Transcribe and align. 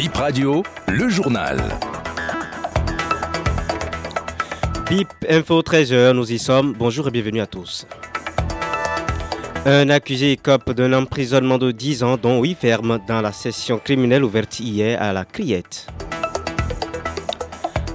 Bip 0.00 0.16
Radio, 0.16 0.62
le 0.88 1.10
journal. 1.10 1.58
Bip 4.88 5.08
Info 5.28 5.60
13h, 5.60 6.12
nous 6.12 6.32
y 6.32 6.38
sommes. 6.38 6.72
Bonjour 6.72 7.08
et 7.08 7.10
bienvenue 7.10 7.42
à 7.42 7.46
tous. 7.46 7.86
Un 9.66 9.90
accusé 9.90 10.32
écope 10.32 10.72
d'un 10.72 10.94
emprisonnement 10.94 11.58
de 11.58 11.70
10 11.70 12.02
ans, 12.02 12.16
dont 12.16 12.40
8 12.40 12.54
fermes, 12.54 12.98
dans 13.06 13.20
la 13.20 13.30
session 13.32 13.78
criminelle 13.78 14.24
ouverte 14.24 14.58
hier 14.58 15.02
à 15.02 15.12
la 15.12 15.26
Criette. 15.26 15.86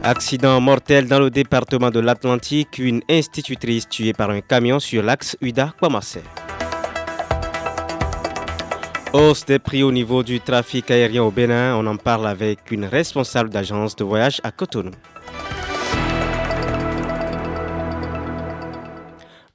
Accident 0.03 0.61
mortel 0.61 1.07
dans 1.07 1.19
le 1.19 1.31
département 1.31 1.89
de 1.89 2.01
l'Atlantique, 2.01 2.77
une 2.77 3.01
institutrice 3.09 3.89
tuée 3.89 4.13
par 4.13 4.29
un 4.29 4.41
camion 4.41 4.79
sur 4.79 5.01
l'axe 5.01 5.35
Uda-Kwamassé. 5.41 6.21
Hausse 9.15 9.45
des 9.45 9.59
prix 9.59 9.81
au 9.81 9.93
niveau 9.93 10.23
du 10.23 10.41
trafic 10.41 10.91
aérien 10.91 11.23
au 11.23 11.31
Bénin, 11.31 11.77
on 11.77 11.87
en 11.87 11.95
parle 11.95 12.27
avec 12.27 12.69
une 12.69 12.83
responsable 12.83 13.49
d'agence 13.49 13.95
de 13.95 14.03
voyage 14.03 14.41
à 14.43 14.51
Cotonou. 14.51 14.91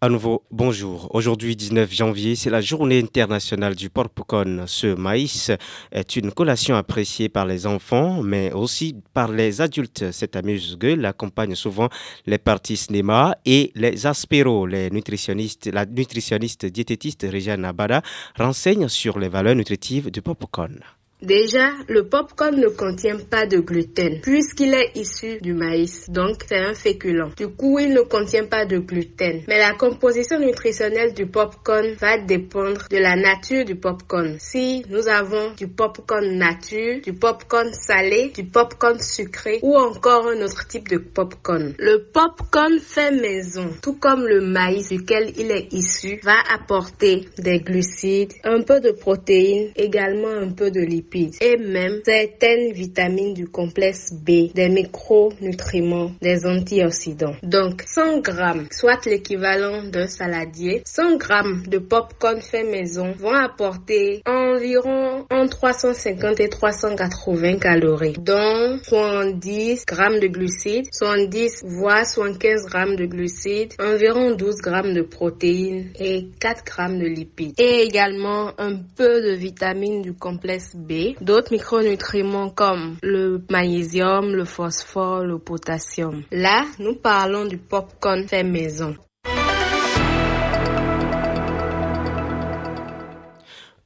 À 0.02 0.08
nouveau, 0.08 0.46
bonjour. 0.50 1.14
Aujourd'hui, 1.14 1.56
19 1.56 1.92
janvier, 1.92 2.34
c'est 2.34 2.48
la 2.48 2.62
journée 2.62 2.98
internationale 3.00 3.74
du 3.74 3.90
porpocone. 3.90 4.64
Ce 4.66 4.86
maïs 4.86 5.50
est 5.92 6.16
une 6.16 6.32
collation 6.32 6.74
appréciée 6.74 7.28
par 7.28 7.44
les 7.44 7.66
enfants, 7.66 8.22
mais 8.22 8.50
aussi 8.50 8.96
par 9.12 9.30
les 9.30 9.60
adultes. 9.60 10.10
Cette 10.10 10.36
amuse-gueule 10.36 11.04
accompagne 11.04 11.54
souvent 11.54 11.90
les 12.24 12.38
parties 12.38 12.78
cinéma 12.78 13.36
et 13.44 13.72
les 13.74 14.06
aspéros. 14.06 14.64
Les 14.66 14.88
nutritionnistes, 14.88 15.66
la 15.70 15.84
nutritionniste 15.84 16.64
diététiste 16.64 17.26
Regina 17.30 17.68
Abada 17.68 18.00
renseigne 18.38 18.88
sur 18.88 19.18
les 19.18 19.28
valeurs 19.28 19.54
nutritives 19.54 20.10
du 20.10 20.22
popcorn. 20.22 20.80
Déjà, 21.22 21.72
le 21.86 22.08
popcorn 22.08 22.56
ne 22.58 22.68
contient 22.68 23.18
pas 23.18 23.44
de 23.44 23.58
gluten 23.58 24.20
puisqu'il 24.22 24.72
est 24.72 24.92
issu 24.96 25.38
du 25.42 25.52
maïs, 25.52 26.08
donc 26.08 26.36
c'est 26.48 26.56
un 26.56 26.72
féculent. 26.72 27.34
Du 27.36 27.48
coup, 27.48 27.78
il 27.78 27.92
ne 27.92 28.00
contient 28.00 28.46
pas 28.46 28.64
de 28.64 28.78
gluten. 28.78 29.42
Mais 29.46 29.58
la 29.58 29.74
composition 29.74 30.38
nutritionnelle 30.38 31.12
du 31.12 31.26
popcorn 31.26 31.92
va 32.00 32.16
dépendre 32.16 32.86
de 32.90 32.96
la 32.96 33.16
nature 33.16 33.66
du 33.66 33.76
popcorn. 33.76 34.36
Si 34.38 34.82
nous 34.88 35.08
avons 35.08 35.52
du 35.58 35.68
popcorn 35.68 36.26
nature, 36.38 37.02
du 37.02 37.12
popcorn 37.12 37.70
salé, 37.74 38.32
du 38.34 38.44
popcorn 38.44 38.98
sucré 38.98 39.58
ou 39.62 39.76
encore 39.76 40.26
un 40.26 40.40
autre 40.40 40.66
type 40.68 40.88
de 40.88 40.96
popcorn. 40.96 41.74
Le 41.78 41.98
popcorn 42.14 42.78
fait 42.78 43.10
maison, 43.10 43.68
tout 43.82 43.94
comme 43.98 44.26
le 44.26 44.40
maïs 44.40 44.88
duquel 44.88 45.32
il 45.36 45.50
est 45.50 45.70
issu, 45.74 46.18
va 46.22 46.36
apporter 46.54 47.28
des 47.36 47.58
glucides, 47.60 48.32
un 48.42 48.62
peu 48.62 48.80
de 48.80 48.92
protéines, 48.92 49.70
également 49.76 50.28
un 50.30 50.48
peu 50.52 50.70
de 50.70 50.80
lipides 50.80 51.09
et 51.14 51.56
même 51.56 52.00
certaines 52.04 52.72
vitamines 52.72 53.34
du 53.34 53.48
complexe 53.48 54.12
B, 54.12 54.52
des 54.54 54.68
micronutriments, 54.68 56.12
des 56.20 56.46
antioxydants. 56.46 57.34
Donc 57.42 57.82
100 57.86 58.20
grammes, 58.20 58.66
soit 58.70 59.04
l'équivalent 59.06 59.84
d'un 59.84 60.06
saladier, 60.06 60.82
100 60.84 61.16
grammes 61.16 61.62
de 61.66 61.78
popcorn 61.78 62.40
fait 62.40 62.64
maison 62.64 63.12
vont 63.18 63.34
apporter 63.34 64.22
environ 64.26 65.26
entre 65.30 65.50
350 65.60 66.40
et 66.40 66.48
380 66.48 67.58
calories, 67.58 68.14
dont 68.18 68.78
70 68.82 69.84
grammes 69.86 70.20
de 70.20 70.28
glucides, 70.28 70.88
70 70.92 71.64
voire 71.64 72.06
75 72.06 72.66
grammes 72.66 72.96
de 72.96 73.06
glucides, 73.06 73.74
environ 73.80 74.34
12 74.36 74.56
grammes 74.62 74.94
de 74.94 75.02
protéines 75.02 75.90
et 75.98 76.28
4 76.40 76.64
grammes 76.64 76.98
de 76.98 77.06
lipides. 77.06 77.54
Et 77.58 77.82
également 77.82 78.52
un 78.58 78.76
peu 78.96 79.20
de 79.22 79.34
vitamines 79.34 80.02
du 80.02 80.14
complexe 80.14 80.74
B 80.76 80.99
d'autres 81.20 81.52
micronutriments 81.52 82.50
comme 82.50 82.96
le 83.02 83.42
magnésium, 83.50 84.34
le 84.34 84.44
phosphore, 84.44 85.24
le 85.24 85.38
potassium. 85.38 86.22
Là, 86.30 86.64
nous 86.78 86.94
parlons 86.96 87.44
du 87.46 87.58
popcorn 87.58 88.26
fait 88.28 88.44
maison. 88.44 88.94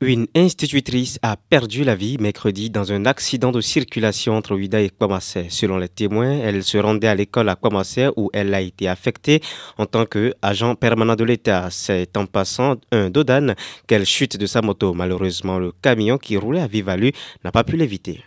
Une 0.00 0.26
institutrice 0.34 1.18
a 1.22 1.36
perdu 1.36 1.84
la 1.84 1.94
vie 1.94 2.18
mercredi 2.18 2.68
dans 2.68 2.92
un 2.92 3.06
accident 3.06 3.52
de 3.52 3.60
circulation 3.60 4.36
entre 4.36 4.54
Ouida 4.54 4.80
et 4.80 4.90
Kwamassé. 4.90 5.46
Selon 5.50 5.78
les 5.78 5.88
témoins, 5.88 6.40
elle 6.40 6.64
se 6.64 6.76
rendait 6.78 7.06
à 7.06 7.14
l'école 7.14 7.48
à 7.48 7.54
Kwamassé 7.54 8.08
où 8.16 8.28
elle 8.32 8.52
a 8.54 8.60
été 8.60 8.88
affectée 8.88 9.40
en 9.78 9.86
tant 9.86 10.04
qu'agent 10.04 10.74
permanent 10.74 11.14
de 11.14 11.24
l'État. 11.24 11.68
C'est 11.70 12.16
en 12.16 12.26
passant 12.26 12.76
un 12.90 13.08
Dodan 13.08 13.54
qu'elle 13.86 14.04
chute 14.04 14.36
de 14.36 14.46
sa 14.46 14.62
moto. 14.62 14.94
Malheureusement, 14.94 15.58
le 15.58 15.72
camion 15.80 16.18
qui 16.18 16.36
roulait 16.36 16.60
à 16.60 16.66
vive 16.66 16.84
n'a 17.44 17.52
pas 17.52 17.64
pu 17.64 17.76
l'éviter. 17.76 18.24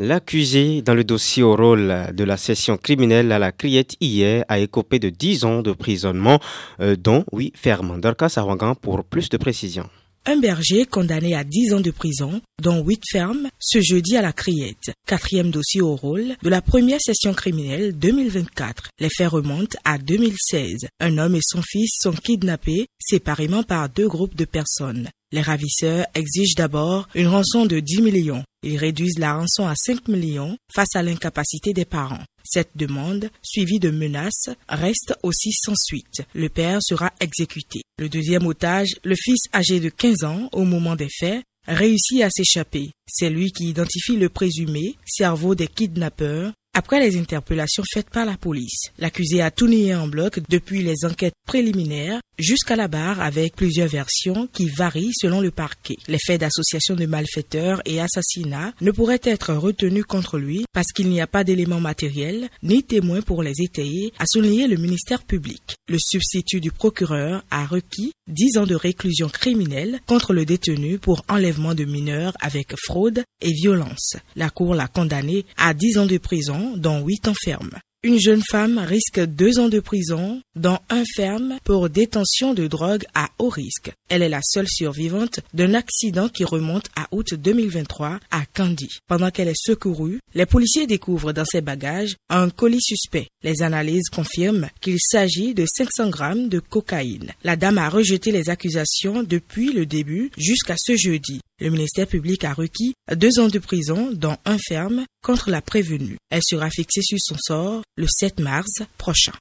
L'accusé 0.00 0.80
dans 0.80 0.94
le 0.94 1.02
dossier 1.02 1.42
au 1.42 1.56
rôle 1.56 1.92
de 2.14 2.22
la 2.22 2.36
session 2.36 2.76
criminelle 2.76 3.32
à 3.32 3.40
la 3.40 3.50
criette 3.50 3.96
hier 4.00 4.44
a 4.46 4.60
écopé 4.60 5.00
de 5.00 5.08
10 5.08 5.44
ans 5.44 5.60
de 5.60 5.72
prisonnement, 5.72 6.38
euh, 6.78 6.94
dont 6.94 7.24
8 7.32 7.56
fermes. 7.56 8.00
Dorcas 8.00 8.34
Awangan 8.36 8.76
pour 8.76 9.02
plus 9.02 9.28
de 9.28 9.36
précisions. 9.36 9.90
Un 10.24 10.36
berger 10.36 10.84
condamné 10.84 11.34
à 11.34 11.42
10 11.42 11.74
ans 11.74 11.80
de 11.80 11.90
prison, 11.90 12.40
dont 12.62 12.84
8 12.84 13.02
fermes, 13.10 13.48
ce 13.58 13.80
jeudi 13.80 14.16
à 14.16 14.22
la 14.22 14.32
Criette. 14.32 14.92
Quatrième 15.04 15.50
dossier 15.50 15.80
au 15.80 15.96
rôle 15.96 16.36
de 16.42 16.48
la 16.48 16.62
première 16.62 17.00
session 17.00 17.34
criminelle 17.34 17.98
2024. 17.98 18.90
Les 19.00 19.08
faits 19.08 19.30
remontent 19.30 19.78
à 19.84 19.98
2016. 19.98 20.86
Un 21.00 21.18
homme 21.18 21.34
et 21.34 21.40
son 21.42 21.62
fils 21.62 21.98
sont 22.00 22.12
kidnappés 22.12 22.86
séparément 23.00 23.64
par 23.64 23.88
deux 23.88 24.06
groupes 24.06 24.36
de 24.36 24.44
personnes. 24.44 25.08
Les 25.30 25.42
ravisseurs 25.42 26.06
exigent 26.14 26.54
d'abord 26.56 27.06
une 27.14 27.26
rançon 27.26 27.66
de 27.66 27.80
10 27.80 28.00
millions. 28.00 28.44
Ils 28.62 28.78
réduisent 28.78 29.18
la 29.18 29.34
rançon 29.34 29.66
à 29.66 29.74
5 29.76 30.08
millions 30.08 30.56
face 30.72 30.96
à 30.96 31.02
l'incapacité 31.02 31.74
des 31.74 31.84
parents. 31.84 32.24
Cette 32.44 32.70
demande, 32.76 33.28
suivie 33.42 33.78
de 33.78 33.90
menaces, 33.90 34.48
reste 34.70 35.14
aussi 35.22 35.52
sans 35.52 35.76
suite. 35.76 36.22
Le 36.34 36.48
père 36.48 36.82
sera 36.82 37.12
exécuté. 37.20 37.82
Le 37.98 38.08
deuxième 38.08 38.46
otage, 38.46 38.96
le 39.04 39.16
fils 39.16 39.42
âgé 39.52 39.80
de 39.80 39.90
15 39.90 40.24
ans 40.24 40.48
au 40.52 40.64
moment 40.64 40.96
des 40.96 41.10
faits, 41.10 41.44
réussit 41.66 42.22
à 42.22 42.30
s'échapper. 42.30 42.90
C'est 43.06 43.28
lui 43.28 43.52
qui 43.52 43.68
identifie 43.68 44.16
le 44.16 44.30
présumé, 44.30 44.96
cerveau 45.04 45.54
des 45.54 45.68
kidnappeurs, 45.68 46.52
après 46.78 47.00
les 47.00 47.18
interpellations 47.18 47.82
faites 47.92 48.08
par 48.08 48.24
la 48.24 48.36
police, 48.36 48.92
l'accusé 48.98 49.42
a 49.42 49.50
tout 49.50 49.66
nié 49.66 49.96
en 49.96 50.06
bloc 50.06 50.38
depuis 50.48 50.82
les 50.82 51.04
enquêtes 51.04 51.34
préliminaires 51.44 52.20
jusqu'à 52.38 52.76
la 52.76 52.88
barre 52.88 53.20
avec 53.20 53.56
plusieurs 53.56 53.88
versions 53.88 54.48
qui 54.52 54.68
varient 54.68 55.12
selon 55.12 55.40
le 55.40 55.50
parquet. 55.50 55.96
Les 56.06 56.18
faits 56.24 56.40
d'association 56.40 56.94
de 56.94 57.06
malfaiteurs 57.06 57.82
et 57.84 58.00
assassinat 58.00 58.72
ne 58.80 58.90
pourraient 58.90 59.20
être 59.22 59.54
retenus 59.54 60.04
contre 60.04 60.38
lui 60.38 60.64
parce 60.72 60.92
qu'il 60.92 61.08
n'y 61.08 61.20
a 61.20 61.26
pas 61.26 61.44
d'éléments 61.44 61.80
matériels 61.80 62.48
ni 62.62 62.82
témoins 62.82 63.22
pour 63.22 63.42
les 63.42 63.60
étayer, 63.60 64.12
a 64.18 64.26
souligné 64.26 64.66
le 64.66 64.76
ministère 64.76 65.22
public. 65.22 65.76
Le 65.88 65.98
substitut 65.98 66.60
du 66.60 66.70
procureur 66.70 67.44
a 67.50 67.66
requis 67.66 68.12
10 68.28 68.58
ans 68.58 68.66
de 68.66 68.74
réclusion 68.74 69.28
criminelle 69.28 70.00
contre 70.06 70.32
le 70.32 70.44
détenu 70.44 70.98
pour 70.98 71.24
enlèvement 71.28 71.74
de 71.74 71.84
mineurs 71.84 72.34
avec 72.40 72.74
fraude 72.76 73.24
et 73.40 73.52
violence. 73.52 74.16
La 74.36 74.50
Cour 74.50 74.74
l'a 74.74 74.88
condamné 74.88 75.44
à 75.56 75.74
10 75.74 75.98
ans 75.98 76.06
de 76.06 76.18
prison, 76.18 76.74
dont 76.76 77.04
8 77.04 77.28
ans 77.28 77.34
ferme. 77.42 77.70
Une 78.04 78.20
jeune 78.20 78.42
femme 78.48 78.78
risque 78.78 79.18
deux 79.18 79.58
ans 79.58 79.68
de 79.68 79.80
prison, 79.80 80.40
dans 80.54 80.78
un 80.88 81.02
ferme 81.16 81.58
pour 81.64 81.90
détention 81.90 82.54
de 82.54 82.68
drogue 82.68 83.02
à 83.12 83.30
haut 83.40 83.48
risque. 83.48 83.90
Elle 84.08 84.22
est 84.22 84.28
la 84.28 84.40
seule 84.40 84.68
survivante 84.68 85.40
d'un 85.52 85.74
accident 85.74 86.28
qui 86.28 86.44
remonte 86.44 86.90
à 86.94 87.08
août 87.10 87.34
2023 87.34 88.20
à 88.30 88.46
Candy. 88.54 88.88
Pendant 89.08 89.32
qu'elle 89.32 89.48
est 89.48 89.60
secourue, 89.60 90.20
les 90.36 90.46
policiers 90.46 90.86
découvrent 90.86 91.32
dans 91.32 91.44
ses 91.44 91.60
bagages 91.60 92.14
un 92.28 92.50
colis 92.50 92.80
suspect. 92.80 93.26
Les 93.42 93.62
analyses 93.62 94.10
confirment 94.10 94.70
qu'il 94.80 95.00
s'agit 95.00 95.52
de 95.52 95.66
500 95.66 96.08
grammes 96.10 96.48
de 96.48 96.60
cocaïne. 96.60 97.32
La 97.42 97.56
dame 97.56 97.78
a 97.78 97.88
rejeté 97.88 98.30
les 98.30 98.48
accusations 98.48 99.24
depuis 99.24 99.72
le 99.72 99.86
début 99.86 100.30
jusqu'à 100.38 100.76
ce 100.78 100.94
jeudi. 100.96 101.40
Le 101.60 101.70
ministère 101.70 102.06
public 102.06 102.44
a 102.44 102.52
requis 102.52 102.94
deux 103.16 103.40
ans 103.40 103.48
de 103.48 103.58
prison, 103.58 104.10
dont 104.12 104.36
un 104.44 104.58
ferme, 104.58 105.04
contre 105.24 105.50
la 105.50 105.60
prévenue. 105.60 106.16
Elle 106.30 106.44
sera 106.44 106.70
fixée 106.70 107.02
sur 107.02 107.18
son 107.20 107.34
sort 107.36 107.82
le 107.96 108.06
7 108.06 108.38
mars 108.38 108.82
prochain. 108.96 109.32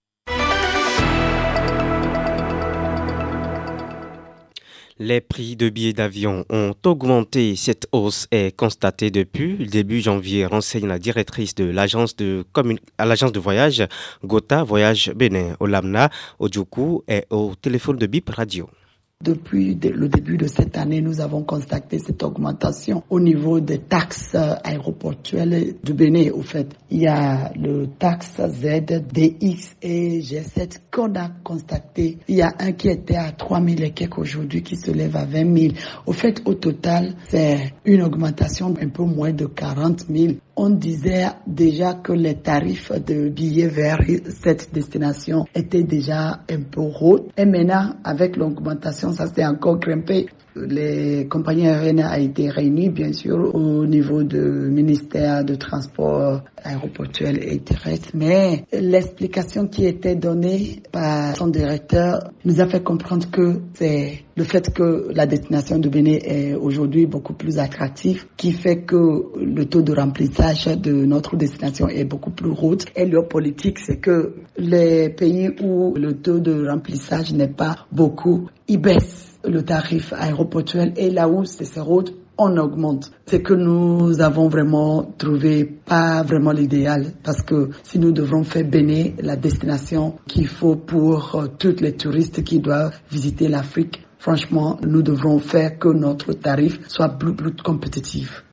Les 4.97 5.21
prix 5.21 5.55
de 5.55 5.69
billets 5.69 5.93
d'avion 5.93 6.43
ont 6.49 6.73
augmenté. 6.85 7.55
Cette 7.55 7.87
hausse 7.91 8.25
est 8.31 8.55
constatée 8.55 9.11
depuis 9.11 9.55
le 9.55 9.67
début 9.67 10.01
janvier, 10.01 10.47
renseigne 10.47 10.87
la 10.87 10.97
directrice 10.97 11.53
de 11.53 11.65
l'agence 11.65 12.15
de, 12.15 12.43
voyage 13.37 13.87
Gotha 14.23 14.63
Voyage 14.63 15.11
Bénin, 15.15 15.55
au 15.59 15.67
Lamna, 15.67 16.09
au 16.39 16.47
Djoukou 16.47 17.03
et 17.07 17.25
au 17.29 17.53
téléphone 17.53 17.97
de 17.97 18.07
BIP 18.07 18.31
Radio. 18.31 18.67
Depuis 19.23 19.73
le 19.73 20.09
début 20.09 20.37
de 20.37 20.45
cette 20.45 20.77
année, 20.77 21.01
nous 21.01 21.21
avons 21.21 21.41
constaté 21.41 21.97
cette 21.97 22.21
augmentation 22.21 23.03
au 23.09 23.19
niveau 23.19 23.59
des 23.59 23.79
taxes 23.79 24.35
aéroportuelles 24.35 25.73
du 25.83 25.93
Bénin. 25.95 26.29
Au 26.33 26.43
fait, 26.43 26.75
il 26.91 27.01
y 27.01 27.07
a 27.07 27.51
le 27.55 27.87
taxe 27.87 28.39
Z, 28.39 29.01
DX 29.11 29.75
et 29.81 30.19
G7 30.19 30.81
qu'on 30.91 31.15
a 31.15 31.29
constaté. 31.43 32.19
Il 32.27 32.35
y 32.35 32.43
a 32.43 32.53
un 32.59 32.73
qui 32.73 32.89
était 32.89 33.15
à 33.15 33.31
3 33.31 33.59
000 33.59 33.77
et 33.81 33.89
quelques 33.89 34.19
aujourd'hui 34.19 34.61
qui 34.61 34.75
se 34.75 34.91
lève 34.91 35.15
à 35.15 35.25
20 35.25 35.57
000. 35.57 35.73
Au 36.05 36.13
fait, 36.13 36.43
au 36.45 36.53
total, 36.53 37.15
c'est 37.27 37.73
une 37.85 38.03
augmentation 38.03 38.75
un 38.79 38.89
peu 38.89 39.03
moins 39.03 39.33
de 39.33 39.47
40 39.47 40.05
000 40.09 40.33
on 40.57 40.71
disait 40.71 41.27
déjà 41.45 41.94
que 41.94 42.12
les 42.12 42.36
tarifs 42.36 42.92
de 42.92 43.30
billets 43.30 43.68
vers 43.68 44.01
cette 44.42 44.74
destination 44.74 45.45
étaient 45.54 45.83
déjà 45.83 46.42
un 46.50 46.62
peu 46.63 46.81
hauts. 46.81 47.27
Et 47.38 47.45
maintenant, 47.45 47.94
avec 48.04 48.36
l'augmentation, 48.36 49.12
ça 49.13 49.27
s'est 49.27 49.45
encore 49.45 49.77
grimpé 49.77 50.25
les 50.68 51.27
compagnies 51.27 51.68
aériennes 51.68 52.04
ont 52.04 52.13
été 52.18 52.50
réunies, 52.50 52.89
bien 52.89 53.13
sûr, 53.13 53.54
au 53.54 53.86
niveau 53.86 54.24
du 54.24 54.38
ministère 54.39 55.44
de 55.44 55.56
Transport 55.56 56.42
aéroportuel 56.63 57.39
et 57.44 57.59
terrestre, 57.59 58.09
mais 58.13 58.65
l'explication 58.74 59.68
qui 59.68 59.86
était 59.86 60.15
donnée 60.15 60.81
par 60.92 61.36
son 61.36 61.48
directeur 61.48 62.31
nous 62.45 62.59
a 62.62 62.68
fait 62.68 62.83
comprendre 62.83 63.30
que 63.30 63.62
c'est 63.74 64.24
le 64.38 64.44
fait 64.44 64.71
que 64.71 65.07
la 65.13 65.25
destination 65.25 65.80
de 65.80 65.89
Bénin 65.89 66.19
est 66.24 66.54
aujourd'hui 66.54 67.07
beaucoup 67.07 67.33
plus 67.33 67.57
attractive 67.57 68.25
qui 68.38 68.51
fait 68.51 68.83
que 68.83 69.33
le 69.44 69.65
taux 69.65 69.81
de 69.81 69.94
remplissage 69.94 70.65
de 70.68 70.92
notre 70.94 71.36
destination 71.38 71.88
est 71.88 72.06
beaucoup 72.06 72.30
plus 72.30 72.51
haut. 72.51 72.77
Et 72.95 73.06
leur 73.07 73.27
politique, 73.27 73.80
c'est 73.80 73.98
que 73.98 74.36
les 74.57 75.09
pays 75.09 75.50
où 75.62 75.95
le 75.95 76.13
taux 76.21 76.39
de 76.39 76.68
remplissage 76.68 77.33
n'est 77.33 77.48
pas 77.48 77.88
beaucoup, 77.92 78.48
ils 78.67 78.77
baissent 78.77 79.39
le 79.45 79.63
tarif 79.63 80.13
aéroportuel 80.13 80.93
et 80.97 81.09
là 81.09 81.29
où 81.29 81.45
c'est 81.45 81.79
route, 81.79 82.13
on 82.37 82.55
augmente. 82.57 83.11
C'est 83.25 83.41
que 83.41 83.53
nous 83.53 84.21
avons 84.21 84.47
vraiment 84.47 85.03
trouvé 85.17 85.65
pas 85.65 86.21
vraiment 86.21 86.51
l'idéal 86.51 87.13
parce 87.23 87.41
que 87.41 87.69
si 87.83 87.97
nous 87.97 88.11
devrons 88.11 88.43
faire 88.43 88.65
bénir 88.65 89.13
la 89.19 89.35
destination 89.35 90.17
qu'il 90.27 90.47
faut 90.47 90.75
pour 90.75 91.35
euh, 91.35 91.47
tous 91.57 91.77
les 91.79 91.93
touristes 91.93 92.43
qui 92.43 92.59
doivent 92.59 92.95
visiter 93.09 93.47
l'Afrique, 93.47 94.03
franchement, 94.19 94.79
nous 94.85 95.01
devrons 95.01 95.39
faire 95.39 95.79
que 95.79 95.89
notre 95.89 96.33
tarif 96.33 96.79
soit 96.87 97.09
plus, 97.09 97.33
plus 97.33 97.55
compétitif. 97.55 98.43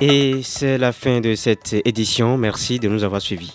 Et 0.00 0.40
c'est 0.42 0.78
la 0.78 0.92
fin 0.92 1.20
de 1.20 1.34
cette 1.34 1.76
édition. 1.84 2.36
Merci 2.36 2.78
de 2.78 2.88
nous 2.88 3.04
avoir 3.04 3.22
suivis. 3.22 3.54